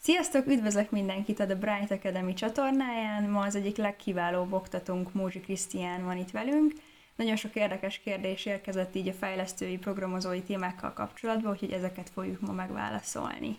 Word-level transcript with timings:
Sziasztok, 0.00 0.46
üdvözlök 0.46 0.90
mindenkit 0.90 1.40
a 1.40 1.44
The 1.44 1.54
Bright 1.54 1.90
Academy 1.90 2.34
csatornáján. 2.34 3.22
Ma 3.22 3.40
az 3.40 3.54
egyik 3.54 3.76
legkiválóbb 3.76 4.52
oktatónk, 4.52 5.12
Mózsi 5.12 5.40
Krisztián 5.40 6.04
van 6.04 6.16
itt 6.16 6.30
velünk. 6.30 6.72
Nagyon 7.16 7.36
sok 7.36 7.54
érdekes 7.54 7.98
kérdés 7.98 8.46
érkezett 8.46 8.94
így 8.94 9.08
a 9.08 9.12
fejlesztői, 9.12 9.78
programozói 9.78 10.42
témákkal 10.42 10.92
kapcsolatban, 10.92 11.52
úgyhogy 11.52 11.72
ezeket 11.72 12.10
fogjuk 12.10 12.40
ma 12.40 12.52
megválaszolni. 12.52 13.58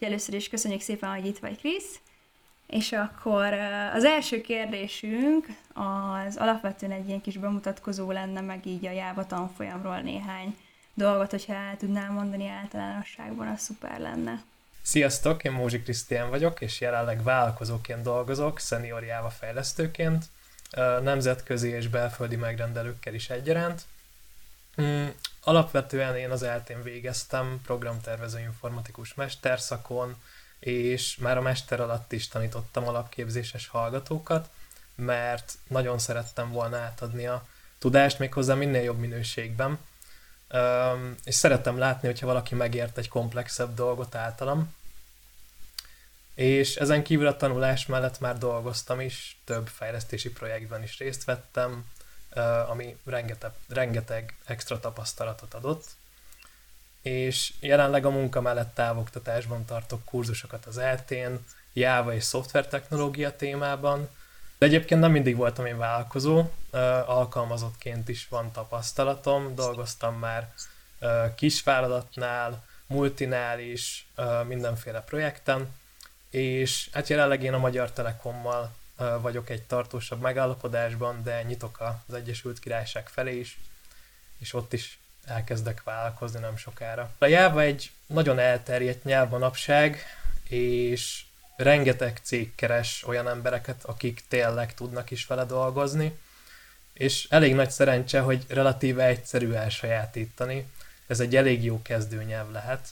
Először 0.00 0.34
is 0.34 0.48
köszönjük 0.48 0.80
szépen, 0.80 1.14
hogy 1.14 1.26
itt 1.26 1.38
vagy, 1.38 1.58
Krisz. 1.58 2.00
És 2.66 2.92
akkor 2.92 3.52
az 3.94 4.04
első 4.04 4.40
kérdésünk 4.40 5.46
az 5.72 6.36
alapvetően 6.36 6.92
egy 6.92 7.08
ilyen 7.08 7.20
kis 7.20 7.36
bemutatkozó 7.36 8.10
lenne, 8.10 8.40
meg 8.40 8.66
így 8.66 8.86
a 8.86 8.90
Java 8.90 9.26
tanfolyamról 9.26 10.00
néhány 10.00 10.56
dolgot, 10.94 11.30
hogyha 11.30 11.52
el 11.52 11.76
tudnál 11.76 12.10
mondani 12.10 12.48
általánosságban, 12.48 13.48
az 13.48 13.60
szuper 13.60 14.00
lenne. 14.00 14.42
Sziasztok, 14.82 15.44
én 15.44 15.52
Mózsi 15.52 15.82
Krisztián 15.82 16.30
vagyok, 16.30 16.60
és 16.60 16.80
jelenleg 16.80 17.22
vállalkozóként 17.22 18.02
dolgozok, 18.02 18.58
senior 18.58 19.04
Java 19.04 19.30
fejlesztőként, 19.30 20.24
nemzetközi 21.02 21.68
és 21.68 21.88
belföldi 21.88 22.36
megrendelőkkel 22.36 23.14
is 23.14 23.30
egyaránt. 23.30 23.82
Mm, 24.82 25.06
alapvetően 25.42 26.16
én 26.16 26.30
az 26.30 26.42
eltén 26.42 26.82
végeztem 26.82 27.60
programtervező 27.64 28.38
informatikus 28.38 29.14
mesterszakon, 29.14 30.16
és 30.58 31.16
már 31.16 31.36
a 31.36 31.40
mester 31.42 31.80
alatt 31.80 32.12
is 32.12 32.28
tanítottam 32.28 32.88
alapképzéses 32.88 33.68
hallgatókat, 33.68 34.50
mert 34.94 35.54
nagyon 35.68 35.98
szerettem 35.98 36.50
volna 36.50 36.76
átadni 36.76 37.26
a 37.26 37.46
tudást 37.78 38.18
méghozzá 38.18 38.54
minél 38.54 38.82
jobb 38.82 38.98
minőségben, 38.98 39.78
és 41.24 41.34
szerettem 41.34 41.78
látni, 41.78 42.08
hogyha 42.08 42.26
valaki 42.26 42.54
megért 42.54 42.98
egy 42.98 43.08
komplexebb 43.08 43.74
dolgot 43.74 44.14
általam. 44.14 44.74
És 46.34 46.76
ezen 46.76 47.02
kívül 47.02 47.26
a 47.26 47.36
tanulás 47.36 47.86
mellett 47.86 48.20
már 48.20 48.38
dolgoztam 48.38 49.00
is, 49.00 49.38
több 49.44 49.68
fejlesztési 49.68 50.30
projektben 50.30 50.82
is 50.82 50.98
részt 50.98 51.24
vettem, 51.24 51.84
ami 52.68 52.96
rengeteg, 53.04 53.50
rengeteg 53.68 54.36
extra 54.44 54.80
tapasztalatot 54.80 55.54
adott. 55.54 55.88
És 57.02 57.52
jelenleg 57.60 58.04
a 58.06 58.10
munka 58.10 58.40
mellett 58.40 58.74
távoktatásban 58.74 59.64
tartok 59.64 60.04
kurzusokat 60.04 60.66
az 60.66 60.78
eltén, 60.78 61.44
Java 61.72 62.14
és 62.14 62.24
szoftvertechnológia 62.24 63.36
témában, 63.36 64.08
de 64.60 64.66
egyébként 64.66 65.00
nem 65.00 65.10
mindig 65.10 65.36
voltam 65.36 65.66
én 65.66 65.78
vállalkozó, 65.78 66.44
alkalmazottként 67.06 68.08
is 68.08 68.28
van 68.28 68.52
tapasztalatom, 68.52 69.54
dolgoztam 69.54 70.18
már 70.18 70.52
kisvállalatnál, 71.34 72.64
multinál 72.86 73.60
is, 73.60 74.06
mindenféle 74.46 75.00
projekten, 75.00 75.68
és 76.30 76.88
hát 76.92 77.08
jelenleg 77.08 77.42
én 77.42 77.52
a 77.52 77.58
Magyar 77.58 77.92
Telekommal 77.92 78.74
vagyok 79.20 79.50
egy 79.50 79.62
tartósabb 79.62 80.20
megállapodásban, 80.20 81.22
de 81.22 81.42
nyitok 81.42 81.82
az 82.06 82.14
Egyesült 82.14 82.58
Királyság 82.58 83.08
felé 83.08 83.38
is, 83.38 83.58
és 84.38 84.54
ott 84.54 84.72
is 84.72 84.98
elkezdek 85.24 85.82
vállalkozni 85.82 86.40
nem 86.40 86.56
sokára. 86.56 87.10
A 87.18 87.26
Java 87.26 87.60
egy 87.60 87.90
nagyon 88.06 88.38
elterjedt 88.38 89.04
nyelv 89.04 89.30
manapság, 89.30 90.04
és 90.48 91.24
rengeteg 91.62 92.20
cég 92.22 92.54
keres 92.54 93.04
olyan 93.06 93.28
embereket, 93.28 93.84
akik 93.84 94.24
tényleg 94.28 94.74
tudnak 94.74 95.10
is 95.10 95.26
vele 95.26 95.44
dolgozni, 95.44 96.18
és 96.92 97.26
elég 97.30 97.54
nagy 97.54 97.70
szerencse, 97.70 98.20
hogy 98.20 98.44
relatíve 98.48 99.04
egyszerű 99.04 99.52
elsajátítani. 99.52 100.66
Ez 101.06 101.20
egy 101.20 101.36
elég 101.36 101.64
jó 101.64 101.82
kezdőnyelv 101.82 102.50
lehet. 102.50 102.88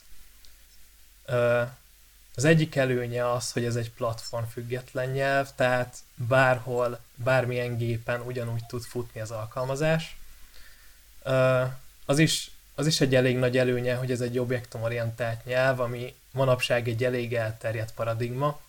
Az 2.35 2.45
egyik 2.45 2.75
előnye 2.75 3.31
az, 3.31 3.51
hogy 3.51 3.65
ez 3.65 3.75
egy 3.75 3.91
platform 3.91 4.45
független 4.45 5.09
nyelv, 5.09 5.49
tehát 5.55 5.97
bárhol, 6.15 6.99
bármilyen 7.15 7.77
gépen 7.77 8.21
ugyanúgy 8.21 8.65
tud 8.65 8.83
futni 8.83 9.21
az 9.21 9.31
alkalmazás. 9.31 10.17
Az 12.05 12.19
is, 12.19 12.51
az 12.79 12.87
is 12.87 13.01
egy 13.01 13.15
elég 13.15 13.37
nagy 13.37 13.57
előnye, 13.57 13.95
hogy 13.95 14.11
ez 14.11 14.21
egy 14.21 14.39
objektumorientált 14.39 15.45
nyelv, 15.45 15.79
ami 15.79 16.15
manapság 16.31 16.87
egy 16.87 17.03
elég 17.03 17.33
elterjedt 17.33 17.93
paradigma, 17.93 18.59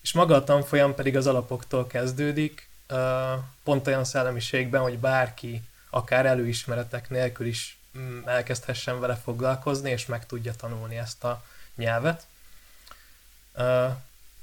és 0.00 0.12
maga 0.12 0.34
a 0.34 0.44
tanfolyam 0.44 0.94
pedig 0.94 1.16
az 1.16 1.26
alapoktól 1.26 1.86
kezdődik, 1.86 2.68
pont 3.62 3.86
olyan 3.86 4.04
szellemiségben, 4.04 4.80
hogy 4.80 4.98
bárki, 4.98 5.62
akár 5.90 6.26
előismeretek 6.26 7.10
nélkül 7.10 7.46
is 7.46 7.78
mm, 7.98 8.20
elkezdhessen 8.26 9.00
vele 9.00 9.14
foglalkozni, 9.14 9.90
és 9.90 10.06
meg 10.06 10.26
tudja 10.26 10.54
tanulni 10.54 10.96
ezt 10.96 11.24
a 11.24 11.44
nyelvet. 11.74 12.26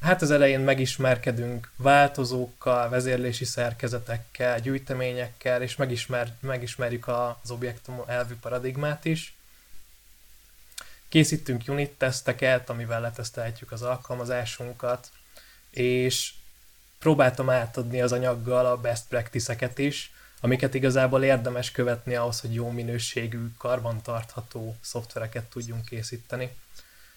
Hát 0.01 0.21
az 0.21 0.31
elején 0.31 0.59
megismerkedünk 0.59 1.71
változókkal, 1.75 2.89
vezérlési 2.89 3.45
szerkezetekkel, 3.45 4.59
gyűjteményekkel, 4.59 5.61
és 5.61 5.75
megismer, 5.75 6.33
megismerjük 6.39 7.07
az 7.07 7.51
objektum 7.51 8.01
elvű 8.05 8.35
paradigmát 8.41 9.05
is. 9.05 9.35
Készítünk 11.09 11.63
unit 11.67 11.91
teszteket, 11.91 12.69
amivel 12.69 13.01
letesztelhetjük 13.01 13.71
az 13.71 13.81
alkalmazásunkat, 13.81 15.09
és 15.69 16.33
próbáltam 16.99 17.49
átadni 17.49 18.01
az 18.01 18.11
anyaggal 18.11 18.65
a 18.65 18.77
best 18.77 19.03
practice-eket 19.07 19.77
is, 19.77 20.11
amiket 20.41 20.73
igazából 20.73 21.23
érdemes 21.23 21.71
követni 21.71 22.15
ahhoz, 22.15 22.39
hogy 22.39 22.53
jó 22.53 22.69
minőségű, 22.69 23.47
karbantartható 23.57 24.75
szoftvereket 24.81 25.43
tudjunk 25.43 25.85
készíteni. 25.85 26.55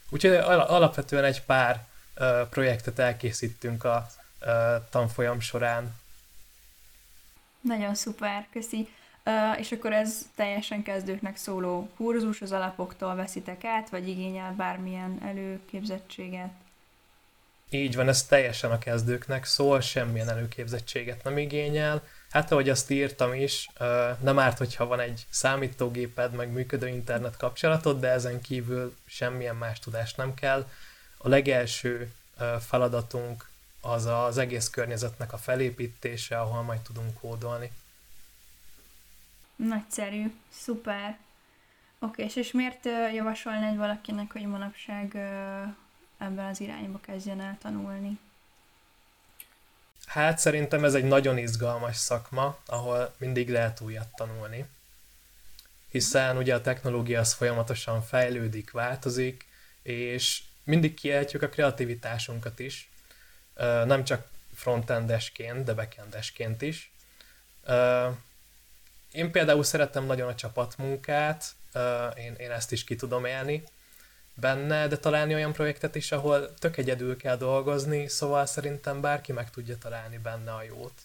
Úgyhogy 0.08 0.34
alapvetően 0.34 1.24
egy 1.24 1.42
pár 1.42 1.88
projektet 2.50 2.98
elkészítünk 2.98 3.84
a 3.84 4.06
tanfolyam 4.90 5.40
során. 5.40 5.98
Nagyon 7.60 7.94
szuper, 7.94 8.46
köszi. 8.52 8.88
Uh, 9.24 9.58
és 9.58 9.72
akkor 9.72 9.92
ez 9.92 10.26
teljesen 10.34 10.82
kezdőknek 10.82 11.36
szóló 11.36 11.90
kurzus, 11.96 12.40
az 12.40 12.52
alapoktól 12.52 13.14
veszitek 13.14 13.64
át, 13.64 13.88
vagy 13.88 14.08
igényel 14.08 14.52
bármilyen 14.52 15.18
előképzettséget? 15.22 16.50
Így 17.70 17.96
van, 17.96 18.08
ez 18.08 18.22
teljesen 18.22 18.70
a 18.70 18.78
kezdőknek 18.78 19.44
szól, 19.44 19.80
semmilyen 19.80 20.28
előképzettséget 20.28 21.24
nem 21.24 21.38
igényel. 21.38 22.02
Hát 22.30 22.52
ahogy 22.52 22.68
azt 22.68 22.90
írtam 22.90 23.34
is, 23.34 23.68
nem 24.20 24.38
árt, 24.38 24.58
hogyha 24.58 24.86
van 24.86 25.00
egy 25.00 25.26
számítógéped, 25.30 26.32
meg 26.32 26.52
működő 26.52 26.88
internet 26.88 27.36
kapcsolatod, 27.36 28.00
de 28.00 28.08
ezen 28.08 28.40
kívül 28.40 28.96
semmilyen 29.06 29.56
más 29.56 29.78
tudást 29.78 30.16
nem 30.16 30.34
kell. 30.34 30.66
A 31.22 31.28
legelső 31.28 32.14
feladatunk 32.60 33.48
az 33.80 34.04
az 34.06 34.38
egész 34.38 34.70
környezetnek 34.70 35.32
a 35.32 35.38
felépítése, 35.38 36.40
ahol 36.40 36.62
majd 36.62 36.80
tudunk 36.80 37.20
kódolni. 37.20 37.72
Nagyszerű, 39.56 40.34
szuper. 40.48 41.18
Oké, 41.98 42.24
és, 42.24 42.36
és 42.36 42.52
miért 42.52 42.84
javasolnád 43.14 43.76
valakinek, 43.76 44.32
hogy 44.32 44.46
manapság 44.46 45.14
ebben 46.18 46.46
az 46.50 46.60
irányba 46.60 47.00
kezdjen 47.00 47.40
el 47.40 47.58
tanulni? 47.62 48.18
Hát 50.06 50.38
szerintem 50.38 50.84
ez 50.84 50.94
egy 50.94 51.04
nagyon 51.04 51.38
izgalmas 51.38 51.96
szakma, 51.96 52.58
ahol 52.66 53.14
mindig 53.18 53.50
lehet 53.50 53.80
újat 53.80 54.14
tanulni. 54.16 54.66
Hiszen 55.90 56.36
ugye 56.36 56.54
a 56.54 56.60
technológia 56.60 57.20
az 57.20 57.32
folyamatosan 57.32 58.02
fejlődik, 58.02 58.70
változik, 58.70 59.46
és 59.82 60.42
mindig 60.64 60.94
kiejtjük 60.94 61.42
a 61.42 61.48
kreativitásunkat 61.48 62.58
is, 62.58 62.90
nem 63.84 64.04
csak 64.04 64.28
frontendesként, 64.54 65.64
de 65.64 65.74
backendesként 65.74 66.62
is. 66.62 66.92
Én 69.12 69.30
például 69.30 69.64
szeretem 69.64 70.04
nagyon 70.04 70.28
a 70.28 70.34
csapatmunkát, 70.34 71.44
én, 72.16 72.34
én 72.34 72.50
ezt 72.50 72.72
is 72.72 72.84
ki 72.84 72.96
tudom 72.96 73.24
élni, 73.24 73.64
benne, 74.34 74.88
de 74.88 74.96
találni 74.96 75.34
olyan 75.34 75.52
projektet 75.52 75.94
is, 75.94 76.12
ahol 76.12 76.54
tök 76.54 76.76
egyedül 76.76 77.16
kell 77.16 77.36
dolgozni, 77.36 78.08
szóval 78.08 78.46
szerintem 78.46 79.00
bárki 79.00 79.32
meg 79.32 79.50
tudja 79.50 79.78
találni 79.78 80.18
benne 80.18 80.52
a 80.52 80.62
jót. 80.62 81.00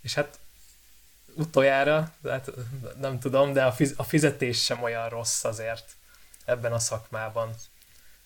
És 0.00 0.14
hát 0.14 0.38
utoljára, 1.34 2.14
hát 2.24 2.50
nem 3.00 3.18
tudom, 3.18 3.52
de 3.52 3.64
a 3.96 4.04
fizetés 4.04 4.64
sem 4.64 4.82
olyan 4.82 5.08
rossz 5.08 5.44
azért 5.44 5.96
ebben 6.44 6.72
a 6.72 6.78
szakmában. 6.78 7.54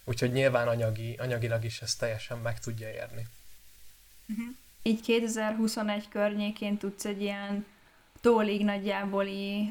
Úgyhogy 0.05 0.33
nyilván 0.33 0.69
anyagi, 0.69 1.17
anyagilag 1.19 1.65
is 1.65 1.81
ezt 1.81 1.99
teljesen 1.99 2.39
meg 2.39 2.61
tudja 2.61 2.91
érni. 2.91 3.27
Uh-huh. 4.29 4.47
Így 4.83 5.01
2021 5.01 6.09
környékén 6.09 6.77
tudsz 6.77 7.05
egy 7.05 7.23
ilyen 7.23 7.67
tólig 8.21 8.65
nagyjából 8.65 9.27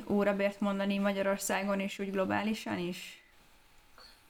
órabért 0.07 0.59
mondani 0.59 0.97
Magyarországon 0.97 1.79
és 1.79 1.99
úgy 1.99 2.11
globálisan 2.11 2.77
is? 2.77 3.21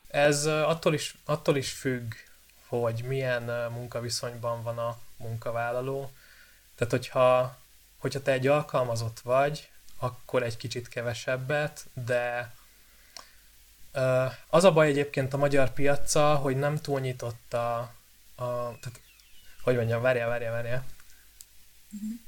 Ez 0.07 0.45
attól 0.45 0.93
is, 0.93 1.15
attól 1.25 1.55
is 1.55 1.71
függ, 1.71 2.13
hogy 2.67 3.03
milyen 3.07 3.71
munkaviszonyban 3.71 4.63
van 4.63 4.77
a 4.77 4.97
munkavállaló. 5.17 6.11
Tehát, 6.75 6.93
hogyha, 6.93 7.57
hogyha 7.97 8.21
te 8.21 8.31
egy 8.31 8.47
alkalmazott 8.47 9.19
vagy, 9.19 9.69
akkor 9.99 10.43
egy 10.43 10.57
kicsit 10.57 10.87
kevesebbet, 10.87 11.85
de 11.93 12.53
Az 14.49 14.63
a 14.63 14.71
baj 14.71 14.87
egyébként 14.87 15.33
a 15.33 15.37
magyar 15.37 15.69
piaca, 15.69 16.35
hogy 16.35 16.57
nem 16.57 16.77
túl 16.77 16.99
nyitott 16.99 17.53
a, 17.53 17.77
a 18.35 18.45
tehát, 18.55 19.01
hogy 19.61 19.75
mondjam, 19.75 20.01
várjál, 20.01 20.27
várjál, 20.27 20.51
várjál. 20.51 20.85
Uh-huh. 21.91 22.19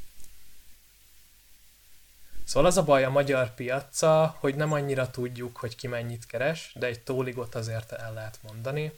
Szóval 2.45 2.69
az 2.69 2.77
a 2.77 2.83
baj 2.83 3.03
a 3.03 3.09
magyar 3.09 3.53
piaca, 3.53 4.35
hogy 4.39 4.55
nem 4.55 4.71
annyira 4.71 5.09
tudjuk, 5.09 5.57
hogy 5.57 5.75
ki 5.75 5.87
mennyit 5.87 6.25
keres, 6.25 6.71
de 6.75 6.85
egy 6.85 6.99
tóligot 6.99 7.55
azért 7.55 7.91
el 7.91 8.13
lehet 8.13 8.39
mondani. 8.41 8.91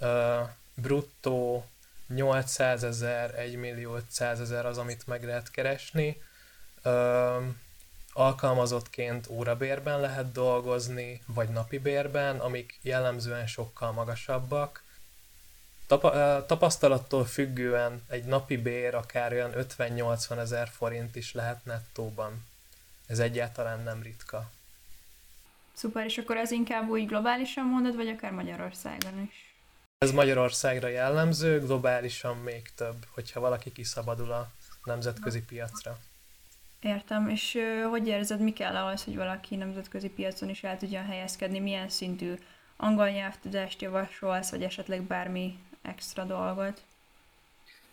Uh, 0.00 0.48
bruttó 0.74 1.66
800 2.08 2.84
ezer, 2.84 3.38
1 3.38 3.56
millió 3.56 3.94
500 3.94 4.40
ezer 4.40 4.66
az, 4.66 4.78
amit 4.78 5.06
meg 5.06 5.24
lehet 5.24 5.50
keresni. 5.50 6.22
Uh, 6.84 7.44
alkalmazottként 8.12 9.26
órabérben 9.28 10.00
lehet 10.00 10.32
dolgozni, 10.32 11.22
vagy 11.26 11.48
napi 11.48 11.78
bérben, 11.78 12.38
amik 12.40 12.78
jellemzően 12.82 13.46
sokkal 13.46 13.92
magasabbak. 13.92 14.82
Tapasztalattól 16.46 17.24
függően 17.24 18.02
egy 18.08 18.24
napi 18.24 18.56
bér 18.56 18.94
akár 18.94 19.32
olyan 19.32 19.52
50-80 19.54 20.38
ezer 20.38 20.68
forint 20.68 21.16
is 21.16 21.32
lehet 21.32 21.64
nettóban. 21.64 22.44
Ez 23.06 23.18
egyáltalán 23.18 23.82
nem 23.82 24.02
ritka. 24.02 24.50
Szuper, 25.72 26.04
és 26.04 26.18
akkor 26.18 26.36
ez 26.36 26.50
inkább 26.50 26.88
úgy 26.88 27.06
globálisan 27.06 27.64
mondod, 27.64 27.96
vagy 27.96 28.08
akár 28.08 28.32
Magyarországon 28.32 29.20
is? 29.30 29.54
Ez 29.98 30.10
Magyarországra 30.10 30.88
jellemző, 30.88 31.60
globálisan 31.60 32.36
még 32.36 32.70
több, 32.74 33.06
hogyha 33.10 33.40
valaki 33.40 33.72
kiszabadul 33.72 34.32
a 34.32 34.50
nemzetközi 34.84 35.42
piacra. 35.42 35.98
Értem, 36.82 37.28
és 37.28 37.58
hogy 37.90 38.06
érzed, 38.06 38.40
mi 38.40 38.52
kell 38.52 38.76
ahhoz, 38.76 39.04
hogy 39.04 39.16
valaki 39.16 39.56
nemzetközi 39.56 40.08
piacon 40.08 40.48
is 40.48 40.62
el 40.62 40.78
tudjon 40.78 41.04
helyezkedni? 41.04 41.58
Milyen 41.58 41.88
szintű 41.88 42.34
angol 42.76 43.08
nyelvtudást 43.08 43.82
javasolsz, 43.82 44.50
vagy 44.50 44.62
esetleg 44.62 45.02
bármi 45.02 45.58
extra 45.82 46.24
dolgot? 46.24 46.82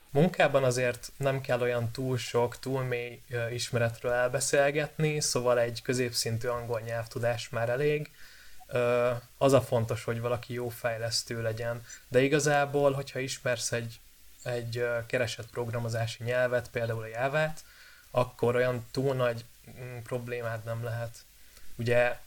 Munkában 0.09 0.63
azért 0.63 1.11
nem 1.17 1.41
kell 1.41 1.61
olyan 1.61 1.91
túl 1.91 2.17
sok, 2.17 2.59
túl 2.59 2.83
mély 2.83 3.21
ismeretről 3.51 4.11
elbeszélgetni, 4.11 5.19
szóval 5.19 5.59
egy 5.59 5.81
középszintű 5.81 6.47
angol 6.47 6.79
nyelvtudás 6.79 7.49
már 7.49 7.69
elég. 7.69 8.11
Az 9.37 9.53
a 9.53 9.61
fontos, 9.61 10.03
hogy 10.03 10.19
valaki 10.19 10.53
jó 10.53 10.69
fejlesztő 10.69 11.41
legyen, 11.41 11.81
de 12.07 12.21
igazából, 12.21 12.91
hogyha 12.91 13.19
ismersz 13.19 13.71
egy, 13.71 13.99
egy 14.43 14.85
keresett 15.07 15.49
programozási 15.49 16.23
nyelvet, 16.23 16.69
például 16.69 17.01
a 17.01 17.07
Java-t, 17.07 17.63
akkor 18.11 18.55
olyan 18.55 18.85
túl 18.91 19.15
nagy 19.15 19.45
mm, 19.79 19.97
problémád 19.97 20.63
nem 20.63 20.83
lehet. 20.83 21.17
Ugye 21.75 22.17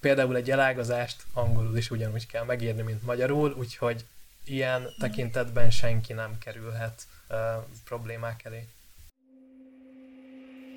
például 0.00 0.36
egy 0.36 0.50
elágazást 0.50 1.22
angolul 1.32 1.76
is 1.76 1.90
ugyanúgy 1.90 2.26
kell 2.26 2.44
megírni, 2.44 2.82
mint 2.82 3.02
magyarul, 3.02 3.52
úgyhogy 3.52 4.04
ilyen 4.44 4.88
tekintetben 4.98 5.70
senki 5.70 6.12
nem 6.12 6.38
kerülhet 6.38 7.02
uh, 7.28 7.64
problémák 7.84 8.44
elé. 8.44 8.68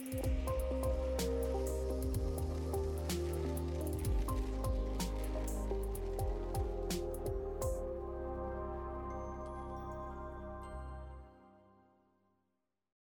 thank 0.10 0.50
you 0.50 0.57